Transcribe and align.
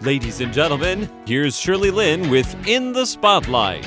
Ladies 0.00 0.40
and 0.40 0.52
gentlemen, 0.52 1.10
here's 1.26 1.58
Shirley 1.58 1.90
Lin 1.90 2.30
with 2.30 2.54
In 2.68 2.92
the 2.92 3.04
Spotlight. 3.04 3.84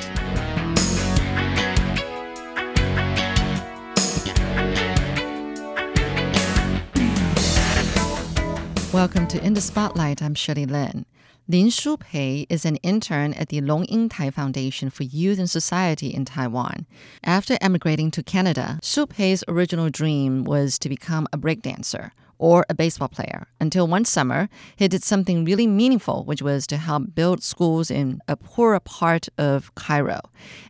Welcome 8.92 9.26
to 9.28 9.42
In 9.42 9.54
the 9.54 9.62
Spotlight. 9.62 10.22
I'm 10.22 10.36
Shirley 10.36 10.66
Lin. 10.66 11.06
Lin 11.48 11.70
Shu-pei 11.70 12.46
is 12.50 12.66
an 12.66 12.76
intern 12.78 13.32
at 13.36 13.48
the 13.48 13.62
Lung 13.62 13.86
Ying-tai 13.86 14.32
Foundation 14.32 14.90
for 14.90 15.04
Youth 15.04 15.40
and 15.40 15.50
Society 15.50 16.14
in 16.14 16.26
Taiwan. 16.26 16.88
After 17.24 17.58
emigrating 17.62 18.12
to 18.12 18.22
Canada, 18.22 18.80
Shu-pei's 18.84 19.46
original 19.48 19.90
dream 19.90 20.44
was 20.44 20.78
to 20.80 20.90
become 20.90 21.26
a 21.32 21.38
breakdancer 21.38 22.12
or 22.42 22.66
a 22.70 22.74
baseball 22.74 23.08
player 23.08 23.48
until 23.60 23.88
one 23.88 24.04
summer 24.04 24.50
he 24.76 24.88
did 24.88 25.04
something 25.04 25.46
really 25.46 25.68
meaningful, 25.68 26.26
which 26.26 26.42
was 26.42 26.66
to 26.66 26.76
help 26.76 27.14
build 27.14 27.44
schools 27.44 27.92
in 27.92 28.20
a 28.28 28.36
poorer 28.36 28.80
part 28.80 29.30
of 29.38 29.74
Cairo. 29.76 30.20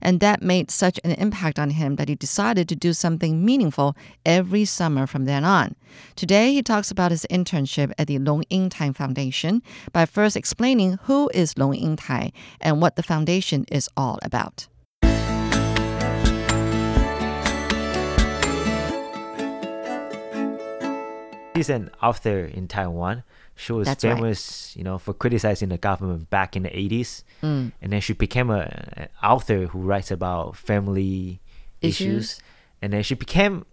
And 0.01 0.19
that 0.19 0.43
made 0.43 0.69
such 0.69 0.99
an 1.05 1.11
impact 1.11 1.57
on 1.57 1.69
him 1.69 1.95
that 1.95 2.09
he 2.09 2.15
decided 2.15 2.67
to 2.69 2.75
do 2.75 2.91
something 2.91 3.43
meaningful 3.45 3.95
every 4.25 4.65
summer 4.65 5.07
from 5.07 5.23
then 5.25 5.45
on. 5.45 5.75
Today, 6.15 6.53
he 6.53 6.61
talks 6.61 6.91
about 6.91 7.11
his 7.11 7.25
internship 7.31 7.93
at 7.97 8.07
the 8.07 8.19
Lung 8.19 8.43
Ying-tai 8.49 8.91
Foundation 8.91 9.61
by 9.93 10.05
first 10.05 10.35
explaining 10.35 10.99
who 11.03 11.29
is 11.33 11.57
Lung 11.57 11.73
Ying-tai 11.73 12.33
and 12.59 12.81
what 12.81 12.97
the 12.97 13.03
foundation 13.03 13.65
is 13.71 13.89
all 13.95 14.19
about. 14.21 14.67
An 21.69 21.91
author 22.01 22.45
in 22.45 22.67
Taiwan. 22.67 23.23
She 23.55 23.73
was 23.73 23.87
That's 23.87 24.03
right. 24.03 24.15
famous, 24.15 24.75
you 24.75 24.83
know, 24.83 24.97
for 24.97 25.13
criticizing 25.13 25.69
the 25.69 25.77
government 25.77 26.29
back 26.29 26.55
in 26.55 26.63
the 26.63 26.69
80s. 26.69 27.23
Mm. 27.43 27.71
And 27.81 27.93
then 27.93 28.01
she 28.01 28.13
became 28.13 28.49
a, 28.49 28.61
an 28.93 29.09
author 29.23 29.67
who 29.67 29.79
writes 29.79 30.09
about 30.09 30.55
family 30.55 31.41
issues. 31.81 32.01
Issues. 32.01 32.41
And 32.81 32.93
then 32.93 33.03
she 33.03 33.13
became 33.13 33.65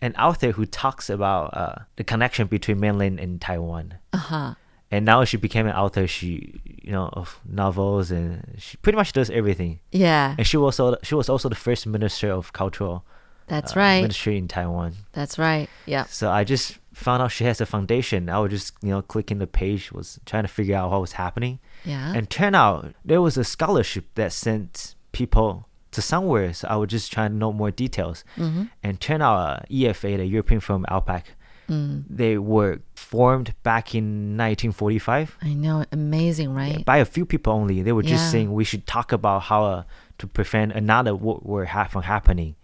an 0.00 0.14
author 0.16 0.52
who 0.52 0.66
talks 0.66 1.10
about 1.10 1.56
uh, 1.56 1.74
the 1.96 2.04
connection 2.04 2.46
between 2.46 2.78
mainland 2.78 3.18
and 3.18 3.40
Taiwan. 3.40 3.94
Uh 4.12 4.18
huh. 4.18 4.54
And 4.90 5.04
now 5.04 5.24
she 5.24 5.36
became 5.36 5.66
an 5.66 5.74
author. 5.74 6.06
She, 6.06 6.60
you 6.64 6.92
know, 6.92 7.10
of 7.12 7.40
novels, 7.44 8.12
and 8.12 8.54
she 8.58 8.76
pretty 8.76 8.94
much 8.94 9.12
does 9.12 9.30
everything. 9.30 9.80
Yeah, 9.90 10.36
And 10.38 10.46
she 10.46 10.56
was 10.56 10.78
also 10.78 10.96
she 11.02 11.16
was 11.16 11.28
also 11.28 11.48
the 11.48 11.56
first 11.56 11.88
minister 11.88 12.30
of 12.30 12.52
cultural 12.52 13.04
that's 13.46 13.76
uh, 13.76 13.80
right. 13.80 14.00
ministry 14.02 14.36
in 14.36 14.48
Taiwan. 14.48 14.94
That's 15.12 15.38
right. 15.38 15.68
Yeah. 15.86 16.04
So 16.04 16.30
I 16.30 16.44
just 16.44 16.78
found 17.04 17.22
out 17.22 17.30
she 17.30 17.44
has 17.44 17.60
a 17.60 17.66
foundation. 17.66 18.28
I 18.30 18.38
was 18.40 18.50
just, 18.50 18.72
you 18.82 18.90
know, 18.90 19.02
clicking 19.02 19.38
the 19.38 19.46
page, 19.46 19.92
was 19.92 20.18
trying 20.24 20.44
to 20.44 20.48
figure 20.48 20.76
out 20.76 20.90
what 20.90 21.00
was 21.02 21.12
happening. 21.12 21.58
Yeah. 21.84 22.12
And 22.16 22.28
turned 22.30 22.56
out 22.56 22.94
there 23.04 23.20
was 23.20 23.36
a 23.36 23.44
scholarship 23.44 24.06
that 24.14 24.32
sent 24.32 24.94
people 25.12 25.68
to 25.90 26.00
somewhere. 26.00 26.52
So 26.54 26.68
I 26.68 26.76
was 26.76 26.88
just 26.88 27.12
trying 27.12 27.30
to 27.32 27.36
know 27.36 27.52
more 27.52 27.70
details. 27.70 28.24
mm-hmm. 28.36 28.64
And 28.82 28.98
turned 28.98 29.22
out 29.22 29.36
uh, 29.38 29.60
EFA, 29.70 30.16
the 30.16 30.24
European 30.26 30.60
Forum 30.60 30.84
Alpbach, 30.90 31.24
Mm. 31.68 32.04
they 32.08 32.38
were 32.38 32.78
formed 32.94 33.52
back 33.64 33.92
in 33.92 34.36
1945 34.36 35.36
I 35.42 35.52
know. 35.54 35.84
Amazing, 35.90 36.54
right? 36.54 36.84
by 36.84 36.98
a 36.98 37.04
few 37.04 37.26
people 37.26 37.52
only. 37.52 37.82
They 37.82 37.90
were 37.90 38.04
just 38.04 38.24
Yeah. 38.26 38.30
saying 38.30 38.52
we 38.54 38.62
should 38.62 38.86
talk 38.86 39.10
about 39.10 39.42
how 39.50 39.64
uh, 39.64 39.82
to 40.18 40.26
prevent 40.28 40.70
another 40.72 41.12
world 41.16 41.42
war 41.44 41.64
ha- 41.64 41.88
from 41.92 42.02
happening. 42.02 42.54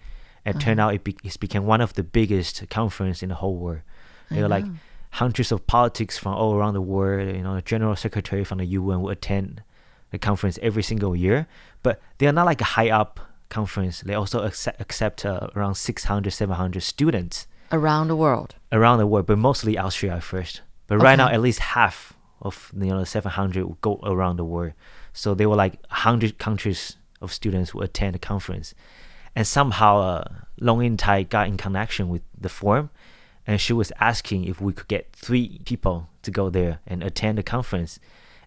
And 0.44 0.60
turned 0.60 0.78
Uh-huh. 0.78 0.91
out 0.91 0.94
it, 0.94 1.05
be- 1.05 1.16
it 1.25 1.41
became 1.41 1.64
one 1.66 1.80
of 1.80 1.94
the 1.94 2.05
biggest 2.05 2.55
conference 2.70 3.25
in 3.25 3.28
the 3.30 3.34
whole 3.42 3.56
world. 3.56 3.80
There 4.31 4.42
were 4.42 4.48
like 4.48 4.65
know. 4.65 4.75
hundreds 5.11 5.53
of 5.53 5.67
politics 5.67 6.19
from 6.19 6.34
all 6.34 6.55
around 6.55 6.75
the 6.75 6.83
world. 6.83 7.37
You 7.37 7.42
know, 7.42 7.55
the 7.55 7.62
general 7.62 7.97
secretary 7.97 8.45
from 8.45 8.59
the 8.59 8.67
UN 8.67 9.03
would 9.03 9.19
attend 9.19 9.62
the 10.11 10.19
conference 10.19 10.59
every 10.62 10.83
single 10.83 11.15
year. 11.17 11.47
But 11.83 12.01
they 12.19 12.27
are 12.27 12.33
not 12.33 12.47
like 12.47 12.61
a 12.61 12.65
high 12.77 12.91
up 12.91 13.20
conference. 13.48 14.00
They 14.00 14.15
also 14.15 14.43
accept, 14.43 14.81
accept 14.81 15.25
uh, 15.27 15.49
around 15.55 15.75
600, 15.75 16.31
700 16.31 16.81
students 16.83 17.47
around 17.71 18.09
the 18.09 18.16
world. 18.16 18.55
around 18.71 18.99
the 18.99 19.06
world, 19.06 19.27
but 19.27 19.38
mostly 19.38 19.78
Austria 19.78 20.21
first. 20.21 20.62
But 20.87 20.99
right 20.99 21.16
now, 21.16 21.28
at 21.28 21.41
least 21.41 21.60
half 21.60 22.15
of 22.41 22.72
you 22.75 22.87
know 22.87 23.00
the 23.00 23.06
700 23.06 23.65
will 23.65 23.78
go 23.81 24.00
around 24.03 24.37
the 24.37 24.44
world. 24.44 24.72
So 25.12 25.34
there 25.34 25.49
were 25.49 25.56
like 25.56 25.75
100 25.89 26.39
countries 26.39 26.97
of 27.21 27.33
students 27.33 27.71
who 27.71 27.81
attend 27.81 28.15
the 28.15 28.19
conference, 28.19 28.75
and 29.37 29.47
somehow 29.47 30.00
uh, 30.00 30.25
Lung 30.60 30.83
Ying-tai 30.83 31.25
got 31.25 31.49
in 31.49 31.56
connection 31.56 32.09
with 32.09 32.22
the 32.39 32.49
forum, 32.49 32.91
and 33.47 33.60
she 33.60 33.72
was 33.72 33.92
asking 34.00 34.44
if 34.44 34.60
we 34.60 34.72
could 34.72 34.88
get 34.88 35.12
three 35.12 35.60
people 35.64 36.08
to 36.22 36.30
go 36.30 36.50
there 36.50 36.80
and 36.86 37.03
attend 37.03 37.38
the 37.38 37.42
conference. 37.42 37.98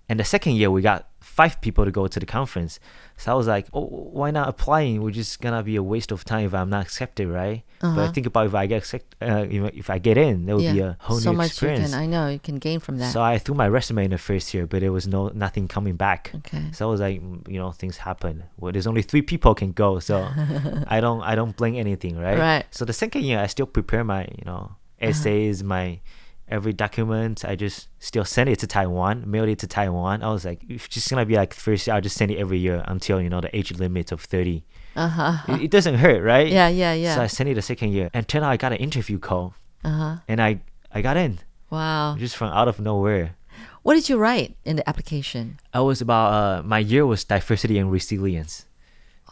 And 0.07 0.19
the 0.19 0.23
second 0.23 0.53
year, 0.53 0.69
we 0.69 0.83
got 0.83 1.07
five 1.19 1.59
people 1.61 1.83
to 1.83 1.89
go 1.89 2.06
to 2.06 2.19
the 2.19 2.28
conference. 2.28 2.79
So 3.17 3.31
I 3.31 3.35
was 3.35 3.47
like, 3.47 3.66
oh, 3.73 3.81
why 3.88 4.29
not 4.29 4.47
applying? 4.47 5.01
We're 5.01 5.09
just 5.09 5.41
gonna 5.41 5.63
be 5.63 5.75
a 5.78 5.81
waste 5.81 6.11
of 6.11 6.23
time 6.23 6.45
if 6.45 6.53
I'm 6.53 6.69
not 6.69 6.83
accepted, 6.85 7.28
right? 7.28 7.63
But 7.81 7.88
Uh-huh. 7.88 8.11
think 8.11 8.28
about 8.28 8.45
if 8.45 8.53
I 8.53 8.67
get 8.67 8.78
accept, 8.78 9.16
uh, 9.19 9.47
if, 9.50 9.73
if 9.73 9.89
I 9.89 9.97
get 9.97 10.16
in, 10.17 10.45
there 10.45 10.56
would 10.56 10.72
be 10.73 10.79
a 10.81 10.95
whole 11.00 11.17
so 11.19 11.31
new 11.31 11.38
much 11.38 11.47
experience. 11.47 11.89
you 11.89 11.95
can. 11.95 12.03
I 12.03 12.06
know 12.06 12.27
you 12.29 12.38
can 12.38 12.57
gain 12.59 12.79
from 12.79 13.00
that. 13.00 13.12
So 13.13 13.22
I 13.23 13.39
threw 13.39 13.56
my 13.56 13.67
resume 13.67 14.06
in 14.06 14.12
the 14.12 14.19
first 14.19 14.53
year, 14.53 14.67
but 14.67 14.81
there 14.81 14.91
was 14.91 15.07
no 15.07 15.29
nothing 15.33 15.67
coming 15.67 15.95
back. 15.95 16.31
okay. 16.35 16.66
So 16.72 16.88
I 16.88 16.91
was 16.91 17.01
like, 17.01 17.19
mm, 17.23 17.41
you 17.51 17.57
know, 17.57 17.72
things 17.72 17.97
happen. 17.97 18.44
Well, 18.59 18.72
there's 18.72 18.85
only 18.88 19.01
three 19.01 19.23
people 19.23 19.56
can 19.56 19.72
go, 19.72 19.97
so 20.00 20.29
I 20.88 21.01
don't 21.01 21.22
I 21.23 21.33
don't 21.33 21.57
blame 21.57 21.75
anything, 21.75 22.16
right? 22.16 22.38
Right. 22.38 22.59
Uh-huh. 22.59 22.77
So 22.77 22.85
the 22.85 22.94
second 22.94 23.23
year, 23.23 23.39
I 23.39 23.47
still 23.47 23.66
prepare 23.66 24.03
my 24.03 24.22
you 24.38 24.45
know 24.45 24.75
essays, 25.00 25.63
my 25.63 26.00
every 26.47 26.73
document. 26.73 27.44
I 27.44 27.56
just 27.56 27.88
still 28.00 28.25
send 28.25 28.50
it 28.50 28.59
to 28.59 28.67
Taiwan, 28.67 29.23
mailed 29.29 29.50
it 29.50 29.59
to 29.59 29.67
Taiwan. 29.67 30.22
I 30.23 30.31
was 30.31 30.45
like, 30.45 30.61
it's 30.69 30.88
just 30.88 31.09
gonna 31.09 31.25
be 31.25 31.35
like 31.35 31.53
first 31.53 31.88
year. 31.88 31.95
I'll 31.95 32.01
just 32.01 32.17
send 32.17 32.31
it 32.31 32.38
every 32.38 32.59
year 32.59 32.83
until 32.88 33.22
you 33.22 33.29
know 33.29 33.41
the 33.41 33.56
age 33.56 33.72
limit 33.73 34.11
of 34.11 34.22
thirty. 34.22 34.63
Uh 34.95 35.07
huh. 35.07 35.53
It, 35.56 35.63
it 35.63 35.72
doesn't 35.72 35.95
hurt, 35.95 36.23
right? 36.23 36.47
Yeah, 36.47 36.67
yeah, 36.69 36.94
yeah. 36.94 37.16
So 37.16 37.22
I 37.22 37.28
sent 37.28 37.50
it 37.50 37.56
the 37.56 37.61
second 37.61 37.91
year, 37.91 38.09
and 38.13 38.28
turned 38.28 38.45
out 38.45 38.51
I 38.51 38.57
got 38.57 38.72
an 38.72 38.78
interview 38.79 39.19
call, 39.19 39.53
Uh 39.83 39.89
huh. 39.91 40.16
and 40.28 40.41
I 40.41 40.61
I 40.91 41.01
got 41.01 41.17
in 41.17 41.39
Wow. 41.69 42.16
just 42.17 42.38
from 42.38 42.50
out 42.53 42.67
of 42.67 42.79
nowhere. 42.79 43.35
What 43.83 43.94
did 43.95 44.09
you 44.09 44.17
write 44.17 44.56
in 44.66 44.77
the 44.77 44.88
application? 44.89 45.59
I 45.73 45.81
was 45.81 46.01
about 46.01 46.33
uh, 46.33 46.63
my 46.63 46.79
year 46.79 47.06
was 47.06 47.23
diversity 47.23 47.77
and 47.77 47.91
resilience. 47.91 48.66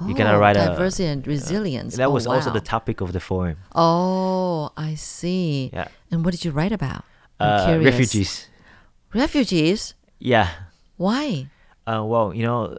You 0.02 0.08
oh, 0.09 0.14
gotta 0.18 0.38
write 0.40 0.58
a- 0.58 0.66
diversity 0.68 1.06
and 1.06 1.26
resilience. 1.28 1.96
That 1.98 2.08
Oh, 2.08 2.12
was 2.12 2.26
also 2.26 2.50
the 2.52 2.59
topic 2.62 3.00
of 3.02 3.14
the 3.14 3.20
forum. 3.20 3.58
Oh, 3.76 4.72
I 4.76 4.96
see. 4.96 5.70
Yeah, 5.72 5.88
And 6.09 6.26
what 6.26 6.31
did 6.31 6.44
you 6.44 6.52
write 6.52 6.72
about? 6.72 7.04
Uh, 7.40 7.80
refugees. 7.84 8.48
Refugees? 9.14 9.94
Yeah. 10.20 10.50
Why? 10.98 11.48
Uh, 11.86 12.04
well, 12.06 12.34
you 12.34 12.44
know, 12.44 12.78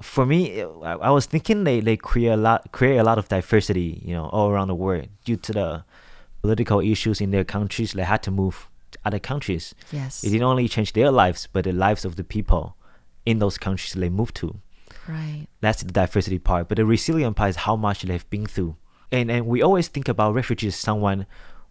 for 0.00 0.24
me, 0.24 0.62
I, 0.62 0.92
I 0.94 1.10
was 1.10 1.26
thinking 1.26 1.64
they, 1.64 1.80
they 1.80 1.96
create 1.96 2.28
a 2.30 2.36
lot 2.36 2.72
create 2.72 2.96
a 2.96 3.04
lot 3.04 3.18
of 3.18 3.28
diversity, 3.28 4.00
you 4.04 4.14
know, 4.14 4.26
all 4.26 4.48
around 4.50 4.68
the 4.68 4.74
world 4.74 5.08
due 5.24 5.36
to 5.36 5.52
the 5.52 5.84
political 6.42 6.80
issues 6.80 7.20
in 7.20 7.30
their 7.30 7.44
countries. 7.44 7.92
They 7.92 8.04
had 8.04 8.22
to 8.22 8.30
move 8.30 8.68
to 8.92 8.98
other 9.04 9.18
countries. 9.18 9.74
Yes. 9.92 10.24
It 10.24 10.30
didn't 10.30 10.44
only 10.46 10.68
change 10.68 10.92
their 10.94 11.10
lives, 11.10 11.46
but 11.52 11.64
the 11.64 11.72
lives 11.72 12.04
of 12.04 12.16
the 12.16 12.24
people 12.24 12.76
in 13.26 13.38
those 13.38 13.58
countries 13.58 13.92
they 13.92 14.08
moved 14.08 14.34
to. 14.36 14.60
Right. 15.08 15.46
That's 15.60 15.82
the 15.82 15.92
diversity 15.92 16.38
part. 16.38 16.68
But 16.68 16.76
the 16.76 16.84
resilient 16.86 17.36
part 17.36 17.50
is 17.50 17.56
how 17.56 17.76
much 17.76 18.02
they've 18.02 18.28
been 18.30 18.46
through. 18.46 18.76
And 19.12 19.30
and 19.30 19.46
we 19.46 19.62
always 19.62 19.88
think 19.88 20.08
about 20.08 20.34
refugees 20.34 20.74
as 20.74 20.80
someone 20.80 21.20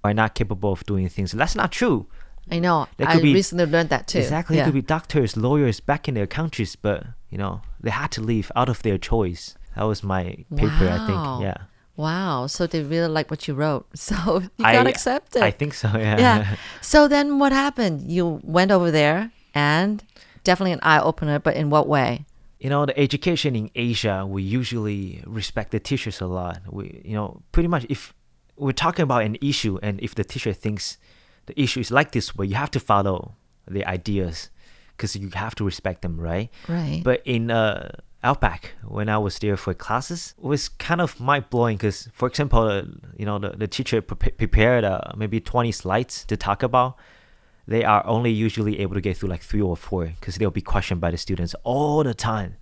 who 0.03 0.09
are 0.09 0.13
not 0.13 0.35
capable 0.35 0.71
of 0.71 0.83
doing 0.85 1.09
things. 1.09 1.31
That's 1.31 1.55
not 1.55 1.71
true. 1.71 2.07
I 2.51 2.59
know. 2.59 2.87
They 2.97 3.05
I 3.05 3.13
could 3.13 3.23
be- 3.23 3.33
recently 3.33 3.65
learned 3.65 3.89
that 3.89 4.07
too. 4.07 4.19
Exactly. 4.19 4.57
Yeah. 4.57 4.63
They 4.63 4.67
could 4.67 4.75
be 4.75 4.81
doctors, 4.81 5.37
lawyers 5.37 5.79
back 5.79 6.07
in 6.07 6.13
their 6.13 6.27
countries, 6.27 6.75
but 6.75 7.05
you 7.29 7.37
know, 7.37 7.61
they 7.81 7.89
had 7.89 8.11
to 8.11 8.21
leave 8.21 8.51
out 8.55 8.69
of 8.69 8.81
their 8.83 8.97
choice. 8.97 9.55
That 9.75 9.83
was 9.83 10.03
my 10.03 10.45
paper, 10.55 10.87
I 10.89 10.99
think. 11.07 11.41
Yeah. 11.41 11.57
Wow. 11.95 12.47
So 12.47 12.67
they 12.67 12.83
really 12.83 13.07
like 13.07 13.31
what 13.31 13.47
you 13.47 13.53
wrote. 13.55 13.87
So 13.95 14.41
you 14.57 14.65
I- 14.65 14.73
got 14.73 14.87
accepted. 14.87 15.41
I 15.41 15.51
think 15.51 15.73
so, 15.73 15.89
yeah. 15.97 16.19
yeah. 16.19 16.55
So 16.81 17.07
then 17.07 17.39
what 17.39 17.51
happened? 17.51 18.11
You 18.11 18.39
went 18.43 18.71
over 18.71 18.91
there 18.91 19.31
and 19.55 20.03
definitely 20.43 20.73
an 20.73 20.79
eye 20.83 20.99
opener, 20.99 21.39
but 21.39 21.55
in 21.55 21.69
what 21.69 21.87
way? 21.87 22.25
You 22.63 22.69
know, 22.69 22.85
the 22.85 22.97
education 22.97 23.57
in 23.57 23.69
Asia, 23.75 24.25
we 24.25 24.41
usually 24.41 25.21
respect 25.27 25.71
the 25.71 25.81
teachers 25.81 26.21
a 26.21 26.27
lot. 26.27 26.61
We, 26.71 27.01
you 27.03 27.13
know, 27.13 27.41
pretty 27.51 27.67
much 27.67 27.85
if 27.89 28.13
we're 28.55 28.71
talking 28.71 29.03
about 29.03 29.23
an 29.23 29.35
issue 29.41 29.79
and 29.83 29.99
if 30.01 30.15
the 30.15 30.23
teacher 30.23 30.53
thinks 30.53 30.97
the 31.45 31.61
issue 31.61 31.81
is 31.81 31.91
like 31.91 32.13
this 32.13 32.33
way, 32.37 32.45
you 32.45 32.55
have 32.55 32.71
to 32.71 32.79
follow 32.79 33.35
the 33.67 33.85
ideas 33.85 34.49
because 34.95 35.13
you 35.13 35.29
have 35.33 35.55
to 35.55 35.65
respect 35.65 36.03
them, 36.03 36.17
right? 36.17 36.49
Right. 36.69 37.01
But 37.03 37.21
in 37.25 37.51
uh, 37.51 37.91
Alpbach, 38.23 38.67
when 38.87 39.09
I 39.09 39.17
was 39.17 39.39
there 39.39 39.57
for 39.57 39.73
classes, 39.73 40.33
it 40.37 40.45
was 40.45 40.69
kind 40.69 41.01
of 41.01 41.19
mind 41.19 41.49
blowing 41.49 41.75
because, 41.75 42.07
for 42.13 42.29
example, 42.29 42.61
uh, 42.61 42.83
you 43.17 43.25
know, 43.25 43.39
the, 43.39 43.49
the 43.49 43.67
teacher 43.67 44.01
pre- 44.01 44.31
prepared 44.31 44.85
uh, 44.85 45.01
maybe 45.17 45.41
20 45.41 45.73
slides 45.73 46.23
to 46.25 46.37
talk 46.37 46.63
about. 46.63 46.95
They 47.67 47.83
are 47.83 48.05
only 48.05 48.31
usually 48.31 48.79
able 48.79 48.95
to 48.95 49.01
get 49.01 49.17
through 49.17 49.29
like 49.29 49.41
three 49.41 49.61
or 49.61 49.77
four 49.77 50.05
because 50.19 50.35
they'll 50.35 50.51
be 50.51 50.61
questioned 50.61 50.99
by 51.01 51.11
the 51.11 51.17
students 51.17 51.55
all 51.63 52.03
the 52.03 52.13
time. 52.13 52.57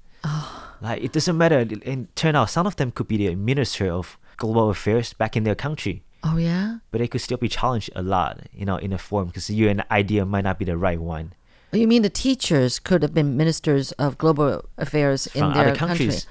Like 0.82 1.04
it 1.04 1.12
doesn't 1.12 1.38
matter. 1.38 1.66
And 1.86 2.14
turn 2.16 2.36
out 2.36 2.50
some 2.50 2.68
of 2.68 2.76
them 2.76 2.92
could 2.92 3.08
be 3.08 3.18
the 3.18 3.36
minister 3.36 3.92
of 3.92 4.18
global 4.38 4.70
affairs 4.70 5.14
back 5.14 5.36
in 5.36 5.44
their 5.44 5.56
country, 5.56 6.04
oh 6.24 6.38
yeah. 6.38 6.78
but 6.90 6.98
they 7.00 7.08
could 7.08 7.22
still 7.22 7.38
be 7.38 7.48
challenged 7.48 7.90
a 7.96 8.02
lot, 8.02 8.42
you 8.54 8.66
know, 8.66 8.78
in 8.78 8.92
a 8.94 8.98
form 8.98 9.28
because 9.28 9.50
your 9.50 9.74
idea 9.92 10.26
might 10.26 10.44
not 10.44 10.58
be 10.58 10.66
the 10.66 10.78
right 10.78 11.00
one. 11.00 11.34
Oh, 11.74 11.78
You 11.78 11.88
mean 11.88 12.02
the 12.02 12.10
teachers 12.10 12.80
could 12.80 13.02
have 13.04 13.14
been 13.14 13.38
ministers 13.38 13.92
of 13.94 14.18
global 14.18 14.66
affairs 14.78 15.28
in 15.28 15.42
their 15.54 15.70
other 15.70 15.76
country? 15.76 16.08
countries. 16.08 16.28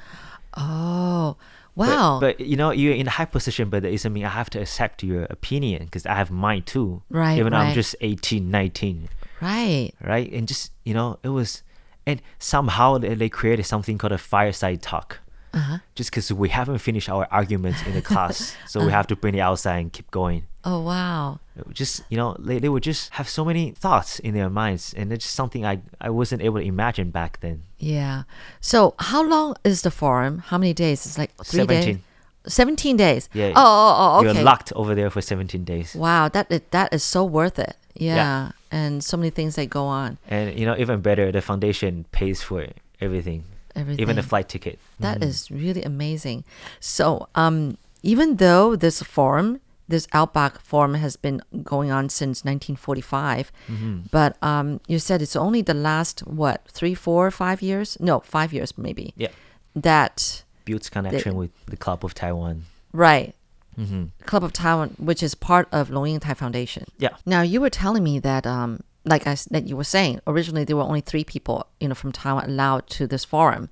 Oh, 0.57 1.37
wow. 1.75 2.19
But, 2.21 2.41
you 2.41 2.57
know, 2.57 2.71
you're 2.71 2.95
in 2.95 3.07
a 3.07 3.11
high 3.11 3.25
position, 3.25 3.71
but 3.71 3.85
it 3.85 3.91
doesn't 3.91 4.13
mean 4.13 4.25
I 4.25 4.31
have 4.31 4.51
to 4.51 4.61
accept 4.61 5.03
your 5.03 5.25
opinion 5.25 5.85
because 5.85 6.07
I 6.07 6.15
have 6.15 6.31
mine 6.31 6.63
too. 6.63 7.03
Right, 7.11 7.39
Even 7.39 7.53
though 7.53 7.59
right. 7.59 7.69
I'm 7.69 7.75
just 7.75 7.97
18, 8.01 8.51
19, 8.51 9.09
right. 9.41 9.93
right? 10.03 10.31
And 10.33 10.47
just, 10.49 10.73
you 10.85 10.95
know, 10.95 11.19
it 11.23 11.29
was, 11.31 11.63
and 12.07 12.21
somehow 12.39 12.99
they, 12.99 13.15
they 13.15 13.29
created 13.29 13.65
something 13.67 13.99
called 13.99 14.13
a 14.13 14.19
fireside 14.19 14.83
talk. 14.83 15.19
Uh-huh. 15.53 15.79
Just 15.95 16.11
because 16.11 16.33
we 16.33 16.49
haven't 16.49 16.79
finished 16.79 17.09
our 17.09 17.27
arguments 17.31 17.83
in 17.87 17.95
the 17.95 18.03
class. 18.03 18.57
so 18.67 18.85
we 18.85 18.93
have 18.93 19.07
to 19.09 19.17
bring 19.17 19.35
it 19.35 19.41
outside 19.41 19.79
and 19.79 19.93
keep 19.93 20.11
going. 20.11 20.45
Oh, 20.65 20.81
wow. 20.83 21.41
Just 21.73 22.03
you 22.09 22.17
know 22.17 22.37
they, 22.39 22.59
they 22.59 22.69
would 22.69 22.83
just 22.83 23.11
have 23.15 23.29
so 23.29 23.45
many 23.45 23.73
thoughts 23.73 24.19
in 24.21 24.35
their 24.35 24.49
minds 24.51 24.95
and 24.95 25.13
it's 25.13 25.25
just 25.25 25.35
something 25.35 25.65
i 25.67 25.81
i 26.01 26.09
wasn't 26.09 26.41
able 26.43 26.59
to 26.61 26.65
imagine 26.65 27.11
back 27.11 27.41
then 27.41 27.63
Yeah. 27.79 28.23
So, 28.61 28.95
how 28.99 29.23
long 29.23 29.57
is 29.65 29.83
the 29.83 29.91
forum? 29.91 30.39
How 30.39 30.57
many 30.59 30.73
days? 30.73 31.05
It's 31.07 31.19
like 31.19 31.33
three 31.45 31.67
days. 31.67 31.85
17 31.85 32.03
17 32.47 32.97
days. 32.97 33.29
Yeah. 33.35 33.53
Oh, 33.57 33.63
oh, 33.65 33.97
oh, 33.99 34.19
okay. 34.19 34.33
you're 34.35 34.43
locked 34.45 34.73
over 34.75 34.95
there 34.95 35.11
for 35.11 35.21
17 35.21 35.65
days 35.65 35.95
Wow, 35.95 36.29
that 36.31 36.51
is- 36.51 36.63
that 36.71 36.93
is 36.95 37.03
so 37.03 37.25
worth 37.25 37.59
it. 37.59 37.77
Yeah. 37.95 38.15
Yeah. 38.17 38.51
And 38.71 39.03
so 39.05 39.17
many 39.17 39.31
things 39.31 39.57
that 39.57 39.69
go 39.69 39.85
on. 39.85 40.17
and 40.29 40.59
you 40.59 40.65
know 40.65 40.77
even 40.79 41.01
better 41.01 41.33
the 41.33 41.41
foundation 41.43 42.05
pays 42.13 42.41
for 42.43 42.67
everything 43.01 43.45
Everything. 43.77 44.03
even 44.03 44.17
the 44.17 44.23
flight 44.23 44.49
ticket 44.49 44.79
That 44.99 45.23
is 45.23 45.51
really 45.51 45.83
amazing. 45.83 46.45
So, 46.81 47.29
um, 47.35 47.77
even 48.03 48.37
though 48.37 48.77
this 48.77 49.03
forum, 49.03 49.61
this 49.89 50.07
Alpbach 50.09 50.61
Forum 50.63 50.95
has 50.95 51.17
been 51.17 51.43
going 51.65 51.91
on 51.91 52.09
since 52.09 52.45
1945, 52.45 53.53
Mm-hmm. 53.69 53.99
but 54.11 54.37
um, 54.43 54.81
you 54.89 54.99
said 54.99 55.21
it's 55.23 55.37
only 55.37 55.63
the 55.63 55.75
last 55.75 56.21
what 56.27 56.63
three, 56.69 56.95
four, 56.95 57.31
five 57.31 57.61
years? 57.63 57.97
No, 58.01 58.21
five 58.21 58.53
years 58.53 58.77
maybe. 58.79 59.13
yeah 59.17 59.29
That 59.75 60.43
builds 60.65 60.89
connection 60.91 61.35
with 61.37 61.51
the 61.67 61.77
club 61.77 62.05
of 62.05 62.15
taiwan 62.15 62.65
right. 62.93 63.35
hmm 63.77 64.05
Club 64.27 64.45
of 64.45 64.53
Taiwan, 64.53 64.95
which 64.99 65.23
is 65.23 65.35
part 65.35 65.67
of 65.73 65.91
Lung 65.91 66.07
Ying-tai 66.09 66.35
Foundation. 66.35 66.85
yeah 66.99 67.15
Now 67.27 67.43
you 67.43 67.61
were 67.61 67.71
telling 67.71 68.03
me 68.05 68.19
that, 68.21 68.47
um, 68.47 68.83
like 69.05 69.27
I 69.27 69.37
that 69.51 69.67
you 69.69 69.77
were 69.77 69.85
saying, 69.85 70.21
originally 70.27 70.65
there 70.65 70.77
were 70.77 70.83
only 70.83 71.01
three 71.01 71.25
people, 71.25 71.67
you 71.81 71.89
know, 71.89 71.95
from 71.95 72.13
Taiwan 72.13 72.45
allowed 72.45 72.87
to 72.91 73.07
this 73.07 73.25
forum. 73.25 73.69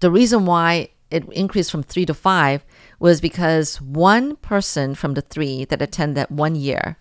The 0.00 0.10
reason 0.10 0.44
why 0.46 0.88
it 1.10 1.24
increased 1.32 1.70
from 1.70 1.82
three 1.84 2.04
to 2.06 2.12
five 2.14 2.64
was 2.98 3.20
because 3.20 3.80
one 3.80 4.36
person 4.36 4.94
from 4.96 5.14
the 5.14 5.22
three 5.22 5.64
that 5.66 5.80
attended 5.80 6.16
that 6.16 6.30
one 6.32 6.56
year, 6.56 6.96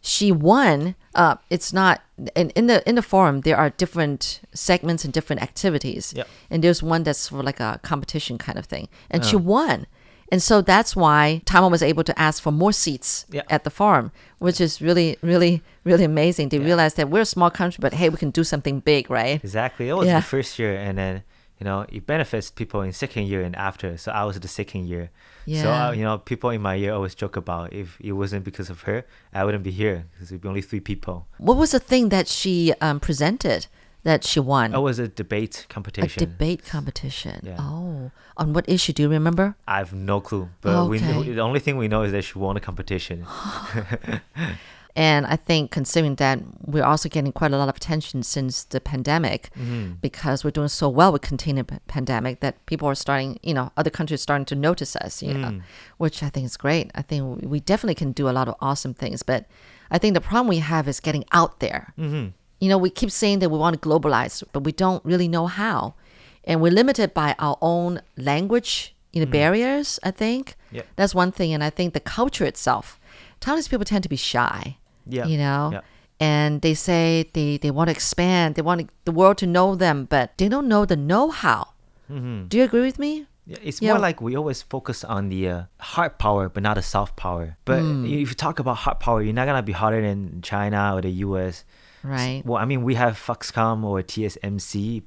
she 0.00 0.32
won. 0.32 0.94
Uh, 1.14 1.36
it's 1.50 1.72
not 1.72 2.00
in, 2.34 2.50
in 2.50 2.66
the 2.68 2.88
in 2.88 2.94
the 2.94 3.02
forum. 3.02 3.40
There 3.42 3.56
are 3.56 3.70
different 3.70 4.40
segments 4.54 5.04
and 5.04 5.12
different 5.12 5.42
activities, 5.42 6.14
Yep. 6.16 6.28
and 6.50 6.64
there's 6.64 6.82
one 6.82 7.02
that's 7.02 7.28
for 7.28 7.42
like 7.42 7.60
a 7.60 7.78
competition 7.82 8.38
kind 8.38 8.58
of 8.58 8.64
thing, 8.66 8.88
and 9.10 9.24
she 9.24 9.36
won. 9.36 9.86
And 10.32 10.42
so 10.42 10.62
that's 10.62 10.96
why 10.96 11.42
Taiwan 11.44 11.70
was 11.70 11.82
able 11.82 12.04
to 12.04 12.14
ask 12.18 12.42
for 12.42 12.50
more 12.62 12.72
seats 12.72 13.26
Yeah. 13.30 13.42
at 13.50 13.64
the 13.64 13.70
forum, 13.70 14.06
which 14.38 14.60
is 14.66 14.80
really, 14.80 15.18
really, 15.30 15.54
really 15.84 16.04
amazing. 16.04 16.48
They 16.48 16.58
realized 16.58 16.96
that 16.96 17.10
we're 17.12 17.20
a 17.30 17.32
small 17.36 17.50
country, 17.50 17.80
but 17.86 17.92
hey, 17.92 18.08
we 18.08 18.16
can 18.16 18.30
do 18.30 18.42
something 18.52 18.80
big, 18.80 19.10
right? 19.10 19.38
exactly 19.44 19.84
it 19.90 19.94
was 20.00 20.06
Yeah. 20.06 20.20
the 20.20 20.26
first 20.34 20.58
year 20.58 20.74
and 20.86 20.96
then 20.96 21.14
you 21.60 21.64
know 21.68 21.84
it 21.96 22.06
benefits 22.06 22.50
people 22.50 22.80
in 22.86 22.92
second 22.92 23.24
year 23.32 23.42
and 23.46 23.54
after 23.54 23.88
so 24.02 24.08
i 24.20 24.24
was 24.28 24.34
the 24.46 24.48
second 24.60 24.82
year 24.92 25.04
so 25.62 25.66
uh, 25.70 25.92
you 25.98 26.02
know 26.06 26.18
people 26.32 26.50
in 26.56 26.60
my 26.68 26.74
year 26.82 26.92
always 26.98 27.14
joke 27.22 27.36
about 27.44 27.72
if 27.72 27.88
it 28.00 28.14
wasn't 28.22 28.42
because 28.50 28.68
of 28.74 28.78
her 28.88 28.98
i 29.32 29.44
wouldn't 29.44 29.62
be 29.62 29.70
here 29.82 29.98
because 30.10 30.26
it'd 30.32 30.40
be 30.42 30.48
only 30.48 30.62
three 30.70 30.80
people 30.92 31.16
What 31.48 31.56
was 31.62 31.70
the 31.70 31.78
thing 31.90 32.08
that 32.08 32.26
she 32.26 32.72
um, 32.86 32.98
presented 33.08 33.60
that 34.04 34.24
she 34.24 34.40
won? 34.40 34.74
it 34.74 34.78
was 34.78 34.98
a 34.98 35.08
debate 35.08 35.66
competition. 35.68 36.22
a 36.22 36.26
debate 36.26 36.64
competition. 36.64 37.40
Yeah. 37.44 37.56
Oh, 37.58 38.10
on 38.36 38.52
what 38.52 38.68
issue? 38.68 38.92
Do 38.92 39.02
you 39.02 39.08
remember? 39.08 39.54
I 39.68 39.78
have 39.78 39.92
no 39.92 40.20
clue, 40.20 40.48
but 40.60 40.88
we 40.88 40.98
know, 41.00 41.22
the 41.22 41.40
only 41.40 41.60
thing 41.60 41.76
we 41.76 41.88
know 41.88 42.02
is 42.02 42.12
that 42.12 42.22
she 42.22 42.38
won 42.38 42.56
a 42.56 42.60
competition. 42.60 43.24
And 44.94 45.24
I 45.26 45.36
think 45.36 45.70
considering 45.70 46.16
that 46.16 46.40
we're 46.66 46.84
also 46.84 47.08
getting 47.08 47.32
quite 47.32 47.52
a 47.52 47.56
lot 47.56 47.70
of 47.70 47.76
attention 47.76 48.22
since 48.22 48.64
the 48.64 48.78
pandemic, 48.78 49.48
Mm-hmm. 49.58 49.92
because 50.02 50.44
we're 50.44 50.50
doing 50.50 50.68
so 50.68 50.86
well 50.90 51.12
with 51.12 51.22
containing 51.22 51.64
the 51.64 51.80
pandemic, 51.88 52.40
that 52.40 52.54
people 52.66 52.86
are 52.88 52.94
starting, 52.94 53.38
you 53.42 53.54
know, 53.54 53.72
other 53.78 53.88
countries 53.88 54.20
starting 54.20 54.44
to 54.46 54.54
notice 54.54 54.94
us, 54.96 55.22
you 55.22 55.32
Mm. 55.32 55.40
know, 55.40 55.60
which 55.96 56.22
I 56.22 56.28
think 56.28 56.44
is 56.44 56.58
great. 56.58 56.90
I 56.94 57.00
think 57.00 57.40
we 57.42 57.58
definitely 57.60 57.94
can 57.94 58.12
do 58.12 58.28
a 58.28 58.32
lot 58.38 58.48
of 58.48 58.54
awesome 58.60 58.92
things, 58.92 59.22
but 59.22 59.46
I 59.90 59.96
think 59.96 60.12
the 60.12 60.20
problem 60.20 60.46
we 60.48 60.58
have 60.58 60.86
is 60.88 61.00
getting 61.00 61.24
out 61.32 61.60
there. 61.60 61.94
Mm-hmm. 61.98 62.28
You 62.62 62.68
know, 62.70 62.78
we 62.86 62.90
keep 63.00 63.10
saying 63.10 63.38
that 63.40 63.50
we 63.54 63.58
want 63.64 63.74
to 63.76 63.82
globalize, 63.88 64.34
but 64.54 64.62
we 64.68 64.72
don't 64.84 65.02
really 65.10 65.26
know 65.36 65.46
how, 65.60 65.78
and 66.48 66.54
we're 66.62 66.76
limited 66.80 67.08
by 67.22 67.34
our 67.46 67.56
own 67.60 67.92
language, 68.30 68.72
you 69.12 69.20
know, 69.22 69.30
barriers. 69.38 69.88
I 70.08 70.10
think 70.22 70.44
Mm. 70.50 70.76
Yeah. 70.78 70.82
that's 70.98 71.14
one 71.22 71.32
thing, 71.38 71.50
and 71.54 71.62
I 71.68 71.70
think 71.76 71.88
the 71.92 72.04
culture 72.18 72.46
itself. 72.52 72.86
Taiwanese 73.40 73.68
people 73.72 73.84
tend 73.92 74.02
to 74.04 74.08
be 74.16 74.20
shy. 74.32 74.60
Yeah, 75.16 75.26
You 75.30 75.38
know? 75.44 75.62
yeah. 75.74 75.80
And 76.20 76.52
they 76.62 76.74
say 76.88 77.28
they, 77.36 77.50
they 77.62 77.72
want 77.78 77.88
to 77.90 77.94
expand, 77.98 78.54
they 78.54 78.62
want 78.70 78.88
the 79.08 79.14
world 79.20 79.36
to 79.42 79.46
know 79.56 79.68
them, 79.84 79.96
but 80.14 80.26
they 80.38 80.48
don't 80.54 80.68
know 80.72 80.82
the 80.92 80.96
know 81.12 81.24
how. 81.44 81.62
Mm-hmm. 82.10 82.46
Do 82.50 82.58
you 82.58 82.64
agree 82.70 82.84
with 82.90 82.98
me? 83.06 83.26
Yeah, 83.44 83.58
it's 83.68 83.82
Yeah. 83.82 83.90
more 83.92 83.98
like 84.08 84.18
we 84.22 84.36
always 84.40 84.62
focus 84.62 84.98
on 85.16 85.22
the 85.34 85.42
uh, 85.54 85.62
hard 85.92 86.12
power, 86.24 86.48
but 86.48 86.62
not 86.62 86.76
the 86.80 86.82
soft 86.94 87.14
power. 87.16 87.46
But 87.64 87.80
Hmm. 87.82 88.04
if 88.06 88.28
you 88.30 88.36
talk 88.46 88.56
about 88.62 88.76
hard 88.86 88.98
power, 89.00 89.20
you're 89.20 89.34
not 89.40 89.46
gonna 89.50 89.66
be 89.72 89.72
harder 89.82 90.00
than 90.08 90.40
China 90.42 90.80
or 90.94 91.00
the 91.02 91.10
U.S. 91.26 91.64
Right. 92.04 92.42
Well, 92.44 92.58
I 92.58 92.64
mean, 92.64 92.82
we 92.82 92.94
have 92.96 93.14
Foxconn 93.14 93.84
or 93.84 94.02
TSMC, 94.02 95.02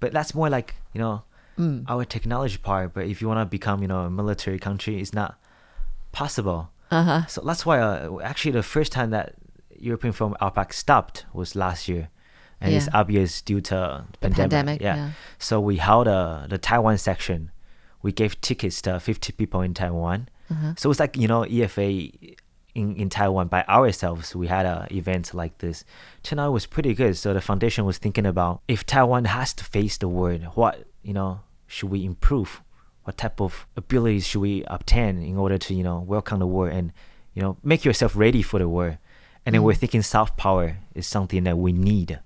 but 0.00 0.12
that's 0.12 0.34
more 0.34 0.48
like 0.50 0.74
you 0.92 1.00
know 1.00 1.22
Hmm. 1.56 1.82
our 1.88 2.04
technology 2.04 2.58
part. 2.58 2.92
But 2.94 3.06
if 3.06 3.22
you 3.22 3.28
wanna 3.28 3.46
become 3.46 3.80
you 3.82 3.88
know 3.88 4.00
a 4.00 4.10
military 4.10 4.58
country, 4.58 5.00
it's 5.00 5.14
not 5.14 5.38
possible. 6.12 6.70
Uh-huh. 6.90 7.26
So 7.26 7.40
that's 7.42 7.64
why 7.66 7.80
uh, 7.80 8.18
actually 8.22 8.52
the 8.52 8.62
first 8.62 8.92
time 8.92 9.10
that 9.10 9.34
European 9.78 10.12
Forum 10.12 10.36
Alpbach 10.40 10.72
stopped 10.72 11.26
was 11.32 11.54
last 11.56 11.88
year, 11.88 12.08
and 12.60 12.74
it's 12.74 12.88
obvious 12.92 13.42
due 13.42 13.60
to 13.62 14.04
The 14.12 14.18
pandemic. 14.18 14.50
pandemic, 14.50 14.80
yeah. 14.80 14.96
yeah. 14.96 15.10
So 15.38 15.60
we 15.60 15.76
held 15.76 16.08
uh, 16.08 16.46
the 16.48 16.58
Taiwan 16.58 16.98
section. 16.98 17.50
We 18.02 18.12
gave 18.12 18.40
tickets 18.40 18.82
to 18.82 19.00
50 19.00 19.32
people 19.32 19.60
in 19.62 19.74
Taiwan. 19.74 20.28
Uh-huh. 20.50 20.74
So 20.76 20.90
it's 20.90 21.00
like 21.00 21.16
you 21.16 21.26
know 21.28 21.42
EFA 21.42 22.36
in, 22.74 22.96
in 22.96 23.08
Taiwan 23.08 23.48
by 23.48 23.64
ourselves. 23.64 24.34
We 24.34 24.46
had 24.46 24.66
a 24.66 24.86
event 24.90 25.34
like 25.34 25.58
this. 25.58 25.84
Out 26.32 26.52
was 26.52 26.66
pretty 26.66 26.94
good. 26.94 27.16
So 27.16 27.34
the 27.34 27.40
foundation 27.40 27.84
was 27.84 27.98
thinking 27.98 28.26
about 28.26 28.62
if 28.68 28.84
Taiwan 28.84 29.26
has 29.26 29.52
to 29.54 29.64
face 29.64 29.98
the 29.98 30.08
world, 30.08 30.42
what 30.54 30.84
you 31.02 31.12
know 31.12 31.40
should 31.66 31.90
we 31.90 32.04
improve? 32.04 32.62
What 33.04 33.18
type 33.18 33.40
of 33.40 33.66
abilities 33.76 34.26
should 34.26 34.40
we 34.40 34.64
obtain 34.66 35.22
in 35.22 35.36
order 35.36 35.58
to 35.58 35.74
you 35.74 35.82
know 35.82 36.00
welcome 36.00 36.38
the 36.38 36.46
world 36.46 36.72
and 36.72 36.92
you 37.34 37.42
know 37.42 37.56
make 37.62 37.84
yourself 37.84 38.16
ready 38.16 38.42
for 38.42 38.58
the 38.58 38.68
world? 38.68 38.98
And 39.46 39.54
then 39.54 39.62
we're 39.62 39.72
mm-hmm. 39.72 39.80
thinking 39.80 40.02
soft 40.02 40.38
power 40.38 40.78
is 40.94 41.06
something 41.06 41.44
that 41.44 41.58
we 41.58 41.72
need 41.72 42.18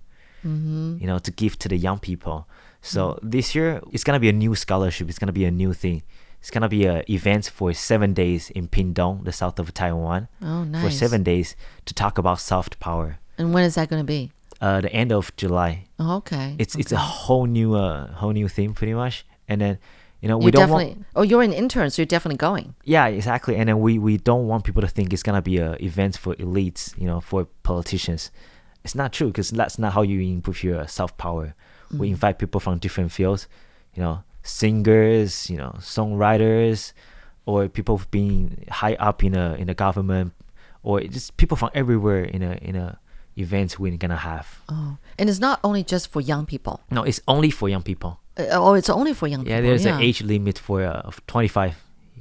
mm-hmm. 0.45 0.97
you 1.01 1.07
know, 1.07 1.19
to 1.19 1.31
give 1.31 1.59
to 1.61 1.69
the 1.69 1.77
young 1.77 1.99
people. 1.99 2.49
So 2.81 3.19
mm. 3.23 3.31
this 3.31 3.55
year 3.55 3.81
it's 3.93 4.05
gonna 4.05 4.21
be 4.21 4.29
a 4.29 4.33
new 4.33 4.55
scholarship. 4.55 5.09
It's 5.09 5.19
gonna 5.19 5.33
be 5.33 5.45
a 5.45 5.51
new 5.51 5.73
thing. 5.73 6.03
It's 6.41 6.51
gonna 6.51 6.69
be 6.69 6.85
a 6.87 7.03
event 7.09 7.47
for 7.51 7.73
seven 7.75 8.15
days 8.15 8.51
in 8.51 8.69
Pingtung, 8.69 9.25
the 9.25 9.33
south 9.33 9.59
of 9.59 9.75
Taiwan, 9.75 10.29
Oh, 10.43 10.65
nice. 10.65 10.83
for 10.85 10.91
seven 10.91 11.23
days 11.23 11.57
to 11.87 11.95
talk 11.95 12.17
about 12.19 12.39
soft 12.41 12.79
power. 12.81 13.19
And 13.37 13.53
when 13.55 13.65
is 13.65 13.75
that 13.75 13.89
going 13.91 14.01
to 14.01 14.07
be? 14.07 14.31
Uh, 14.61 14.81
the 14.81 14.93
end 14.93 15.13
of 15.13 15.35
July. 15.37 15.87
Oh, 16.01 16.17
okay. 16.17 16.57
It's 16.59 16.75
it's 16.75 16.91
a 16.93 16.97
whole 16.99 17.47
new 17.47 17.75
uh 17.75 18.13
whole 18.15 18.33
new 18.33 18.49
thing 18.49 18.75
pretty 18.75 18.95
much. 18.95 19.25
And 19.49 19.61
then 19.61 19.79
you 20.21 20.29
know 20.29 20.37
we 20.39 20.47
you 20.47 20.51
don't 20.51 20.63
definitely. 20.63 20.95
want 20.95 21.07
oh, 21.15 21.23
you're 21.23 21.43
an 21.43 21.53
intern, 21.53 21.91
so 21.91 22.03
you're 22.03 22.07
definitely 22.07 22.39
going. 22.39 22.75
yeah 22.85 23.07
exactly. 23.07 23.55
And 23.57 23.69
then 23.69 23.79
we 23.81 23.99
we 23.99 24.17
don't 24.17 24.47
want 24.49 24.65
people 24.65 24.83
to 24.83 24.89
think 24.89 25.13
it's 25.13 25.23
gonna 25.23 25.43
be 25.43 25.59
a 25.59 25.75
event 25.81 26.17
for 26.17 26.35
elites, 26.37 26.97
you 27.01 27.07
know, 27.07 27.21
for 27.21 27.47
politicians. 27.63 28.31
It's 28.85 28.95
not 28.97 29.13
true 29.13 29.29
because 29.29 29.51
that's 29.51 29.79
not 29.79 29.93
how 29.93 30.03
you 30.03 30.21
improve 30.21 30.63
your 30.65 30.87
soft 30.89 31.19
power. 31.19 31.55
We 31.97 32.11
invite 32.11 32.39
people 32.39 32.61
from 32.61 32.79
different 32.79 33.13
fields, 33.13 33.47
you 33.95 34.03
know, 34.03 34.23
singers, 34.43 35.49
you 35.51 35.57
know, 35.57 35.75
songwriters, 35.79 36.93
or 37.47 37.69
people 37.69 37.97
who've 37.97 38.11
been 38.11 38.65
high 38.71 38.95
up 38.95 39.23
in 39.25 39.35
a 39.37 39.55
in 39.55 39.67
the 39.67 39.75
government, 39.75 40.33
or 40.83 41.01
just 41.01 41.37
people 41.37 41.57
from 41.57 41.71
everywhere 41.75 42.25
in 42.25 42.43
a 42.43 42.53
in 42.63 42.77
a 42.77 42.99
event 43.37 43.79
we're 43.79 43.97
gonna 43.97 44.17
have. 44.17 44.61
Oh, 44.69 44.97
and 45.19 45.29
it's 45.31 45.39
not 45.39 45.61
only 45.63 45.83
just 45.85 46.09
for 46.11 46.21
young 46.21 46.45
people. 46.47 46.81
No, 46.91 47.03
it's 47.05 47.21
only 47.29 47.51
for 47.51 47.69
young 47.69 47.83
people. 47.83 48.21
Uh, 48.37 48.47
oh, 48.53 48.75
it's 48.75 48.91
only 48.91 49.15
for 49.15 49.27
young 49.29 49.41
people. 49.45 49.53
Yeah, 49.55 49.61
there's 49.61 49.85
an 49.87 50.01
age 50.01 50.23
limit 50.23 50.59
for 50.59 50.83
uh, 50.85 51.01
of 51.09 51.25
25. 51.27 51.75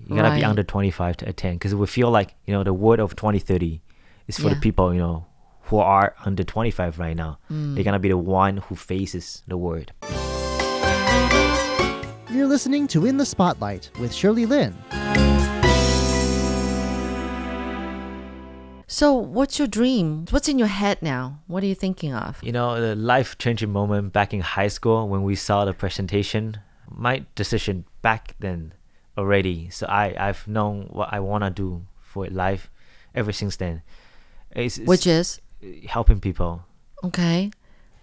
You 0.07 0.15
gotta 0.15 0.29
Right. 0.29 0.39
be 0.39 0.43
under 0.45 0.63
25 0.63 1.17
to 1.17 1.29
attend 1.29 1.59
because 1.59 1.73
we 1.75 1.85
feel 1.87 2.09
like 2.11 2.35
you 2.45 2.53
know 2.53 2.63
the 2.63 2.73
word 2.73 2.99
of 2.99 3.15
2030 3.15 3.81
is 4.27 4.37
for 4.37 4.49
the 4.49 4.55
people 4.55 4.93
you 4.93 4.99
know 4.99 5.25
who 5.63 5.77
are 5.79 6.15
under 6.23 6.43
25 6.43 6.97
right 6.99 7.17
now. 7.17 7.39
Mm. 7.51 7.75
They're 7.75 7.83
gonna 7.83 7.99
be 7.99 8.09
the 8.09 8.17
one 8.17 8.57
who 8.57 8.75
faces 8.75 9.43
the 9.47 9.57
word. 9.57 9.91
You're 12.29 12.47
listening 12.47 12.87
to 12.89 13.05
In 13.05 13.15
the 13.17 13.25
Spotlight 13.25 13.89
with 13.99 14.13
Shirley 14.13 14.45
Lin. 14.45 14.75
So, 18.89 19.13
what's 19.13 19.59
your 19.59 19.67
dream? 19.67 20.25
What's 20.29 20.49
in 20.49 20.59
your 20.59 20.67
head 20.67 21.01
now? 21.01 21.39
What 21.47 21.63
are 21.63 21.67
you 21.67 21.75
thinking 21.75 22.13
of? 22.13 22.41
You 22.43 22.51
know, 22.51 22.79
the 22.81 22.95
life 22.95 23.37
changing 23.37 23.71
moment 23.71 24.11
back 24.11 24.33
in 24.33 24.41
high 24.41 24.67
school 24.69 25.07
when 25.07 25.23
we 25.23 25.35
saw 25.35 25.65
the 25.65 25.73
presentation, 25.73 26.57
my 26.89 27.25
decision 27.35 27.85
back 28.01 28.35
then 28.39 28.73
already. 29.17 29.69
So 29.69 29.87
I, 29.87 30.15
I've 30.17 30.47
known 30.47 30.87
what 30.89 31.09
I 31.13 31.19
want 31.19 31.43
to 31.43 31.49
do 31.49 31.85
for 32.01 32.27
life 32.27 32.69
ever 33.15 33.31
since 33.31 33.55
then. 33.57 33.83
It's, 34.51 34.77
it's 34.77 34.87
Which 34.87 35.07
is 35.07 35.39
helping 35.87 36.19
people. 36.19 36.63
okay, 37.03 37.51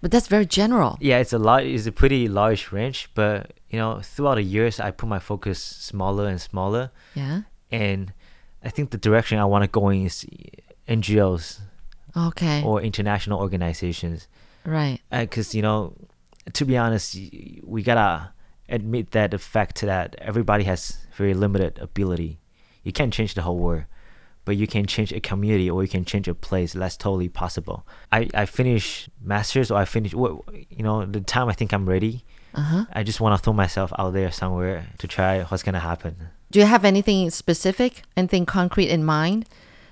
but 0.05 0.11
that's 0.11 0.27
very 0.27 0.45
general. 0.45 0.97
Yeah, 1.01 1.17
it's 1.17 1.33
a 1.33 1.39
lot. 1.39 1.63
It's 1.65 1.87
a 1.87 1.91
pretty 1.91 2.27
large 2.27 2.71
range, 2.71 3.09
but 3.15 3.53
you 3.71 3.79
know, 3.79 4.01
throughout 4.03 4.35
the 4.35 4.43
years, 4.43 4.79
I 4.79 4.91
put 4.91 5.09
my 5.09 5.17
focus 5.17 5.57
smaller 5.89 6.27
and 6.27 6.39
smaller, 6.39 6.91
Yeah. 7.15 7.41
and 7.71 8.13
I 8.63 8.69
think 8.69 8.91
the 8.91 8.99
direction 8.99 9.39
I 9.39 9.45
want 9.45 9.63
to 9.63 9.67
go 9.79 9.89
in 9.89 10.05
is 10.05 10.23
NGOs 10.87 11.61
Okay. 12.15 12.61
or 12.63 12.81
international 12.81 13.39
organizations. 13.39 14.27
right. 14.63 14.99
Uh, 15.11 15.21
because 15.21 15.55
you 15.55 15.63
know 15.63 15.93
to 16.53 16.65
be 16.65 16.77
honest 16.77 17.17
we 17.73 17.81
gotta 17.81 18.29
admit 18.69 19.05
that 19.11 19.31
the 19.31 19.39
fact 19.39 19.81
that 19.81 20.15
everybody 20.29 20.63
has 20.65 20.81
very 21.17 21.33
limited 21.33 21.79
ability 21.79 22.37
you 22.83 22.91
can't 22.91 23.13
change 23.17 23.33
the 23.33 23.41
whole 23.41 23.57
world 23.57 23.85
but 24.45 24.55
you 24.57 24.67
can 24.67 24.85
change 24.85 25.11
a 25.11 25.19
community 25.19 25.69
or 25.69 25.81
you 25.83 25.89
can 25.89 26.05
change 26.05 26.27
a 26.27 26.33
place 26.35 26.73
that's 26.73 26.97
totally 26.97 27.29
possible 27.29 27.85
i 28.11 28.29
i 28.33 28.45
finish 28.45 29.09
masters 29.21 29.69
or 29.71 29.77
i 29.79 29.85
finish 29.85 30.13
you 30.13 30.83
know 30.87 31.05
the 31.05 31.19
time 31.21 31.47
i 31.49 31.53
think 31.53 31.73
i'm 31.73 31.87
ready 31.89 32.23
Uh 32.53 32.61
huh. 32.61 32.85
i 32.93 33.03
just 33.03 33.19
want 33.19 33.33
to 33.37 33.43
throw 33.43 33.53
myself 33.53 33.91
out 33.99 34.11
there 34.13 34.31
somewhere 34.31 34.87
to 34.99 35.07
try 35.07 35.43
what's 35.49 35.63
gonna 35.63 35.79
happen 35.91 36.15
Do 36.51 36.59
you 36.59 36.67
have 36.75 36.85
anything 36.85 37.29
specific, 37.31 38.03
anything 38.15 38.45
concrete 38.45 38.89
in 38.95 39.03
mind 39.03 39.43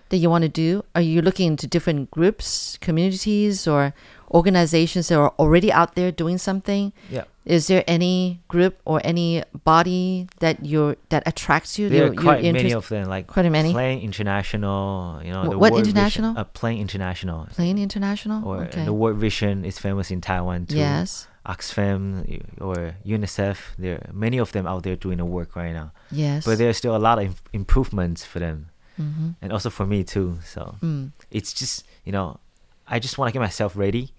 that 0.10 0.18
you 0.22 0.30
want 0.30 0.44
to 0.48 0.54
do? 0.66 0.86
Are 0.96 1.02
you 1.02 1.20
looking 1.28 1.48
into 1.54 1.66
different 1.68 2.12
groups, 2.12 2.78
communities, 2.80 3.68
or 3.68 3.92
organizations 4.32 5.08
that 5.10 5.18
are 5.18 5.34
already 5.40 5.72
out 5.72 5.96
there 5.96 6.12
doing 6.12 6.38
something? 6.38 6.94
yeah 7.10 7.26
Is 7.46 7.68
there 7.68 7.84
any 7.88 8.40
group 8.48 8.80
or 8.86 9.02
any 9.04 9.44
body 9.66 10.28
that 10.40 10.64
you 10.66 10.96
that 11.10 11.24
attracts 11.26 11.78
you? 11.78 11.90
there 11.90 12.08
are 12.08 12.16
quite 12.16 12.42
many 12.44 12.72
of 12.72 12.88
them 12.88 13.10
like 13.10 13.28
Quite 13.28 13.50
many? 13.52 13.72
Plan 13.74 14.00
International, 14.00 15.20
you 15.24 15.32
know, 15.34 15.44
Wh- 15.44 15.50
the 15.50 15.58
what 15.60 15.72
World 15.74 15.84
Vision- 15.86 15.98
international? 15.98 16.38
uh, 16.38 16.44
Plan 16.46 16.78
International. 16.78 17.46
Plan 17.52 17.78
International. 17.78 18.48
or 18.48 18.64
okay. 18.66 18.86
the 18.86 18.94
World 18.94 19.18
Vision 19.18 19.66
is 19.66 19.78
famous 19.78 20.10
in 20.12 20.22
Taiwan 20.22 20.66
too. 20.68 20.78
yes. 20.78 21.28
Oxfam 21.46 22.24
or 22.62 22.96
UNICEF, 23.06 23.58
there 23.78 23.96
are 23.96 24.14
many 24.14 24.38
of 24.38 24.54
them 24.54 24.66
out 24.66 24.84
there 24.84 24.96
doing 24.96 25.18
the 25.18 25.26
work 25.26 25.58
right 25.58 25.74
now. 25.74 25.92
Yes. 26.10 26.46
But 26.46 26.58
there's 26.58 26.78
still 26.78 26.96
a 26.96 27.04
lot 27.08 27.20
of 27.20 27.26
im- 27.26 27.36
improvements 27.52 28.24
for 28.24 28.40
them, 28.40 28.70
hmm 28.96 29.32
and 29.42 29.52
also 29.52 29.70
for 29.70 29.86
me 29.86 30.04
too. 30.06 30.40
So 30.46 30.76
Mm. 30.82 31.12
it's 31.32 31.52
just 31.52 31.84
you 32.06 32.12
know, 32.14 32.40
I 32.88 33.00
just 33.00 33.18
want 33.18 33.28
to 33.30 33.34
get 33.34 33.42
myself 33.42 33.76
ready 33.76 34.14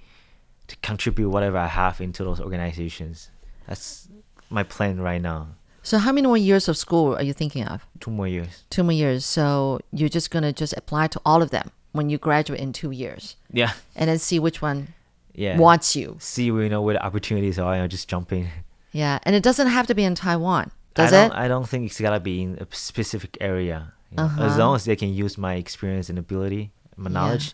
to 0.69 0.77
contribute 0.83 1.31
whatever 1.31 1.59
I 1.59 1.67
have 1.69 2.01
into 2.01 2.25
those 2.25 2.41
organizations. 2.41 3.31
That's 3.67 4.09
my 4.51 4.63
plan 4.63 5.01
right 5.01 5.21
now. 5.21 5.49
So 5.83 5.99
how 5.99 6.13
many 6.13 6.27
more 6.27 6.39
years 6.39 6.69
of 6.69 6.77
school 6.79 7.15
are 7.15 7.23
you 7.23 7.33
thinking 7.35 7.65
of? 7.67 7.85
Two 8.01 8.11
more 8.11 8.27
years. 8.29 8.65
Two 8.71 8.83
more 8.83 8.93
years. 8.93 9.25
So 9.27 9.81
you're 9.93 10.09
just 10.09 10.31
gonna 10.31 10.53
just 10.53 10.73
apply 10.77 11.09
to 11.09 11.21
all 11.27 11.43
of 11.43 11.51
them 11.51 11.71
when 11.93 12.09
you 12.11 12.19
graduate 12.19 12.61
in 12.61 12.73
two 12.73 12.91
years, 12.91 13.37
Yeah, 13.53 13.73
and 13.95 14.09
then 14.09 14.19
see 14.19 14.39
which 14.41 14.61
one 14.63 14.95
yeah. 15.35 15.59
wants 15.59 15.95
you. 15.95 16.17
See, 16.19 16.45
you 16.47 16.69
know, 16.69 16.83
where 16.83 16.95
the 16.95 17.05
opportunities 17.05 17.59
are, 17.59 17.75
and 17.75 17.91
just 17.91 18.09
jump 18.09 18.33
in. 18.33 18.49
Yeah, 18.93 19.19
and 19.25 19.37
it 19.37 19.43
doesn't 19.43 19.69
have 19.69 19.87
to 19.89 19.95
be 19.95 20.03
in 20.05 20.15
Taiwan, 20.15 20.71
does 20.95 21.13
I 21.13 21.17
it? 21.25 21.29
don't, 21.29 21.39
I 21.39 21.49
don't 21.49 21.69
think 21.69 21.87
it's 21.87 22.01
gotta 22.01 22.19
be 22.21 22.43
in 22.43 22.59
a 22.59 22.67
specific 22.75 23.37
area. 23.41 23.93
you 24.11 24.17
know. 24.17 24.25
As 24.25 24.53
Uh-huh. 24.53 24.59
long 24.59 24.75
as 24.77 24.85
they 24.87 24.97
can 24.97 25.13
use 25.13 25.37
my 25.37 25.55
experience 25.55 26.09
and 26.09 26.19
ability, 26.19 26.71
my 26.97 27.11
Yeah. 27.11 27.15
knowledge, 27.15 27.53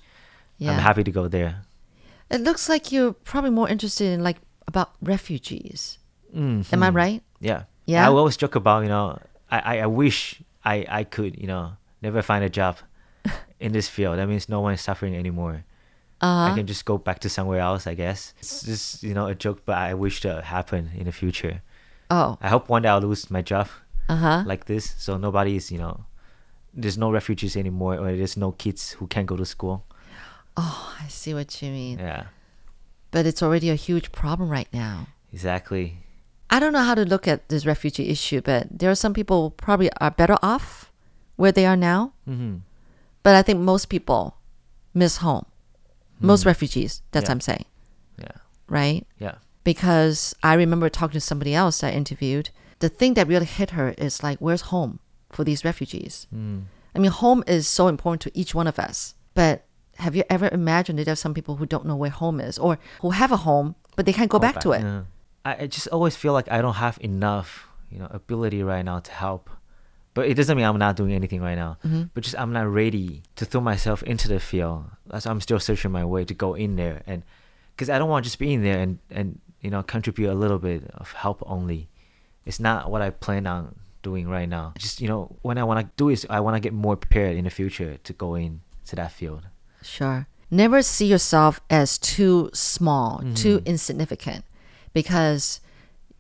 yeah. 0.59 0.73
I'm 0.73 0.79
happy 0.81 1.03
to 1.05 1.11
go 1.11 1.27
there. 1.29 1.63
It 2.31 2.41
looks 2.43 2.69
like 2.69 2.93
you're 2.93 3.13
probably 3.13 3.51
more 3.51 3.69
interested 3.69 4.07
in 4.13 4.23
like 4.23 4.39
about 4.69 4.93
refugees. 5.03 5.99
Am 6.35 6.63
I 6.83 6.91
right? 6.91 7.23
Yeah. 7.41 7.65
Yeah? 7.87 8.07
I 8.07 8.13
always 8.13 8.37
joke 8.37 8.55
about, 8.55 8.83
you 8.85 8.89
know, 8.89 9.19
I, 9.51 9.59
I, 9.59 9.79
I 9.81 9.87
wish 9.87 10.41
I, 10.65 10.87
I 10.89 11.05
could, 11.05 11.37
you 11.41 11.47
know, 11.49 11.73
never 12.03 12.23
find 12.23 12.45
a 12.45 12.49
job 12.49 12.77
in 13.61 13.73
this 13.73 13.89
field. 13.89 14.19
That 14.19 14.29
means 14.29 14.49
no 14.49 14.61
one 14.61 14.75
is 14.75 14.81
suffering 14.81 15.17
anymore. 15.17 15.65
Uh 16.23 16.53
I 16.53 16.55
can 16.55 16.67
just 16.67 16.85
go 16.85 16.99
back 16.99 17.19
to 17.21 17.29
somewhere 17.29 17.61
else, 17.61 17.87
I 17.87 17.95
guess. 17.95 18.35
It's 18.39 18.63
just, 18.63 19.03
you 19.03 19.15
know, 19.15 19.27
a 19.27 19.35
joke, 19.35 19.63
but 19.65 19.77
I 19.79 19.95
wish 19.95 20.21
to 20.21 20.43
happen 20.43 20.91
in 20.95 21.05
the 21.05 21.13
future. 21.13 21.63
oh. 22.11 22.37
I 22.41 22.49
hope 22.49 22.69
one 22.69 22.83
day 22.83 22.91
I'll 22.91 23.01
lose 23.01 23.31
my 23.31 23.43
job 23.43 23.69
Uh 24.09 24.17
huh. 24.17 24.43
like 24.47 24.67
this. 24.67 24.95
So 24.99 25.17
nobody 25.17 25.57
is, 25.57 25.73
you 25.73 25.79
know, 25.79 26.05
there's 26.75 26.99
no 26.99 27.11
refugees 27.11 27.57
anymore 27.57 27.97
or 27.99 28.15
there's 28.15 28.37
no 28.37 28.53
kids 28.53 28.93
who 28.93 29.07
can't 29.09 29.27
go 29.27 29.37
to 29.37 29.45
school. 29.47 29.83
Oh, 30.57 30.97
I 31.01 31.09
see 31.09 31.35
what 31.35 31.61
you 31.63 31.71
mean. 31.71 31.99
Yeah, 31.99 32.25
But 33.11 33.27
it's 33.27 33.43
already 33.43 33.71
a 33.71 33.75
huge 33.75 34.13
problem 34.13 34.49
right 34.49 34.69
now. 34.73 35.09
exactly. 35.33 35.99
I 36.53 36.59
don't 36.59 36.73
know 36.73 36.83
how 36.83 36.97
to 36.97 37.05
look 37.05 37.29
at 37.29 37.49
this 37.49 37.65
refugee 37.65 38.09
issue, 38.09 38.41
but 38.41 38.67
there 38.77 38.91
are 38.91 38.97
some 38.97 39.15
people 39.15 39.51
probably 39.53 39.89
are 40.01 40.11
better 40.11 40.37
off 40.43 40.91
where 41.37 41.53
they 41.53 41.65
are 41.65 41.77
now. 41.77 42.13
hmm 42.25 42.57
But 43.23 43.37
I 43.37 43.43
think 43.43 43.61
most 43.61 43.87
people 43.89 44.37
miss 44.95 45.19
home. 45.19 45.47
Most 46.21 46.45
refugees, 46.45 47.03
that's 47.13 47.25
Yeah. 47.25 47.29
what 47.31 47.35
I'm 47.37 47.41
saying, 47.41 47.65
Yeah, 48.19 48.37
right? 48.69 49.07
yeah. 49.19 49.37
Because 49.65 50.35
I 50.43 50.55
remember 50.55 50.89
talking 50.91 51.15
to 51.15 51.21
somebody 51.21 51.55
else 51.55 51.85
I 51.85 51.91
interviewed. 51.93 52.51
The 52.81 52.89
thing 52.89 53.15
that 53.15 53.29
really 53.29 53.47
hit 53.47 53.71
her 53.71 53.95
is 53.97 54.23
like, 54.23 54.39
where's 54.41 54.63
home 54.75 54.99
for 55.31 55.45
these 55.45 55.65
refugees? 55.65 56.27
Mm. 56.35 56.65
I 56.95 56.99
mean, 56.99 57.11
home 57.13 57.45
is 57.47 57.69
so 57.69 57.87
important 57.89 58.23
to 58.23 58.31
each 58.39 58.55
one 58.55 58.67
of 58.67 58.79
us. 58.79 59.15
But 59.35 59.65
have 60.01 60.17
you 60.17 60.25
ever 60.29 60.49
imagined 60.51 60.99
that 60.99 61.05
there's 61.05 61.21
some 61.21 61.35
people 61.35 61.57
who 61.57 61.67
don't 61.67 61.87
know 61.87 61.97
where 61.97 62.11
home 62.11 62.41
is 62.41 62.59
or 62.59 62.79
who 63.01 63.11
have 63.11 63.33
a 63.33 63.37
home, 63.37 63.75
but 63.97 64.07
they 64.07 64.13
can't 64.13 64.31
go, 64.31 64.39
back, 64.39 64.61
to 64.61 64.73
it? 64.73 64.83
yeah. 64.83 65.03
I, 65.45 65.63
I 65.63 65.67
just 65.67 65.89
always 65.89 66.17
feel 66.17 66.33
like 66.33 66.51
I 66.51 66.61
don't 66.61 66.75
have 66.75 66.99
enough, 67.01 67.69
you 67.91 67.99
know, 67.99 68.09
ability 68.11 68.63
right 68.63 68.85
now 68.85 69.01
to 69.01 69.13
help. 69.13 69.51
But 70.13 70.27
it 70.27 70.35
doesn't 70.35 70.57
mean 70.57 70.67
I'm 70.67 70.79
not 70.79 70.97
doing 70.97 71.13
anything 71.13 71.41
right 71.41 71.55
now. 71.55 71.79
Mm-hmm. 71.85 72.05
But 72.15 72.25
just 72.25 72.39
I'm 72.39 72.53
not 72.53 72.67
ready 72.69 73.23
to 73.37 73.45
throw 73.45 73.61
myself 73.61 74.03
into 74.03 74.29
the 74.29 74.41
field. 74.41 74.87
That's 75.07 75.27
I'm 75.27 75.41
still 75.41 75.61
searching 75.61 75.93
my 75.93 76.05
way 76.05 76.25
to 76.25 76.35
go 76.35 76.55
in 76.55 76.77
there, 76.77 77.03
and 77.07 77.23
because 77.77 77.89
I 77.89 77.99
don't 77.99 78.09
want 78.09 78.25
to 78.25 78.27
just 78.29 78.39
be 78.39 78.53
in 78.53 78.63
there 78.63 78.81
and 78.81 78.99
and 79.11 79.41
you 79.61 79.71
know 79.71 79.83
contribute 79.83 80.31
a 80.31 80.35
little 80.35 80.59
bit 80.59 80.91
of 80.95 81.13
help 81.13 81.43
only. 81.47 81.89
It's 82.45 82.59
not 82.59 82.91
what 82.91 83.03
I 83.03 83.11
plan 83.11 83.47
on 83.47 83.77
doing 84.03 84.29
right 84.29 84.49
now. 84.49 84.73
Just 84.79 85.01
you 85.01 85.09
know, 85.09 85.37
when 85.43 85.59
I 85.59 85.65
want 85.65 85.81
to 85.81 85.91
do 85.97 86.09
is 86.09 86.27
I 86.29 86.41
want 86.41 86.57
to 86.57 86.61
get 86.61 86.73
more 86.73 86.97
prepared 86.97 87.37
in 87.37 87.45
the 87.45 87.51
future 87.51 87.99
to 88.03 88.13
go 88.13 88.35
in 88.35 88.63
to 88.87 88.97
that 88.97 89.13
field. 89.13 89.47
Sure. 89.83 90.27
Never 90.51 90.83
see 90.83 91.07
yourself 91.07 91.61
as 91.71 91.97
too 91.99 92.51
small, 92.53 93.23
too 93.35 93.63
insignificant, 93.65 94.45
because 94.93 95.61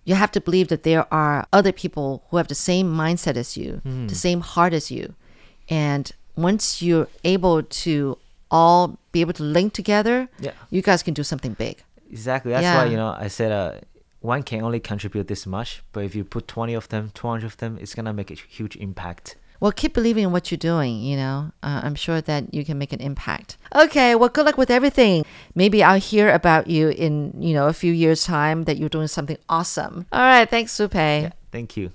you 0.04 0.14
have 0.14 0.30
to 0.32 0.40
believe 0.40 0.68
that 0.68 0.82
there 0.84 1.12
are 1.12 1.46
other 1.52 1.72
people 1.72 2.22
who 2.30 2.36
have 2.36 2.48
the 2.48 2.54
same 2.54 2.86
mindset 2.94 3.36
as 3.36 3.56
you, 3.56 3.80
the 3.84 4.14
same 4.14 4.40
heart 4.40 4.72
as 4.72 4.90
you. 4.90 5.14
And 5.68 6.10
once 6.36 6.80
you're 6.80 7.08
able 7.24 7.62
to 7.62 8.18
all 8.50 8.98
be 9.12 9.20
able 9.20 9.32
to 9.34 9.42
link 9.42 9.72
together, 9.72 10.28
Yeah. 10.38 10.52
you 10.70 10.80
guys 10.82 11.02
can 11.02 11.14
do 11.14 11.22
something 11.24 11.54
big. 11.54 11.82
Exactly. 12.10 12.52
That's 12.52 12.62
Yeah. 12.64 12.78
why 12.78 12.86
you 12.90 12.96
know 12.96 13.14
I 13.18 13.28
said 13.28 13.52
uh, 13.52 13.72
one 14.20 14.42
can 14.42 14.62
only 14.62 14.80
contribute 14.80 15.26
this 15.28 15.46
much, 15.46 15.82
but 15.92 16.04
if 16.04 16.14
you 16.14 16.24
put 16.24 16.46
twenty 16.48 16.74
of 16.74 16.88
them, 16.88 17.10
two 17.14 17.26
hundred 17.28 17.46
of 17.46 17.56
them, 17.58 17.78
it's 17.80 17.94
gonna 17.94 18.12
make 18.12 18.30
a 18.30 18.34
huge 18.34 18.76
impact. 18.76 19.36
Well, 19.60 19.72
keep 19.72 19.92
believing 19.92 20.24
in 20.24 20.32
what 20.32 20.50
you're 20.50 20.58
doing, 20.58 21.02
you 21.02 21.16
know. 21.16 21.52
Uh, 21.62 21.82
I'm 21.84 21.94
sure 21.94 22.20
that 22.22 22.54
you 22.54 22.64
can 22.64 22.78
make 22.78 22.92
an 22.92 23.00
impact. 23.00 23.58
Okay, 23.74 24.14
well, 24.14 24.30
good 24.30 24.46
luck 24.46 24.56
with 24.56 24.70
everything. 24.70 25.24
Maybe 25.54 25.84
I'll 25.84 26.00
hear 26.00 26.32
about 26.32 26.66
you 26.66 26.88
in, 26.88 27.34
you 27.40 27.52
know, 27.52 27.66
a 27.68 27.74
few 27.74 27.92
years' 27.92 28.24
time 28.24 28.64
that 28.64 28.78
you're 28.78 28.88
doing 28.88 29.08
something 29.08 29.36
awesome. 29.48 30.06
All 30.12 30.20
right, 30.20 30.48
thanks, 30.48 30.74
Shu-pei. 30.74 31.22
Yeah. 31.22 31.32
Thank 31.52 31.76
you. 31.76 31.92